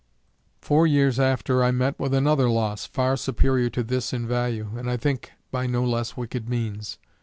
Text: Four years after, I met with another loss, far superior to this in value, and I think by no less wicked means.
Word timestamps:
Four 0.63 0.87
years 0.87 1.19
after, 1.19 1.63
I 1.63 1.69
met 1.69 1.99
with 1.99 2.11
another 2.11 2.49
loss, 2.49 2.87
far 2.87 3.15
superior 3.15 3.69
to 3.69 3.83
this 3.83 4.13
in 4.13 4.27
value, 4.27 4.71
and 4.75 4.89
I 4.89 4.97
think 4.97 5.31
by 5.51 5.67
no 5.67 5.85
less 5.85 6.17
wicked 6.17 6.49
means. 6.49 6.97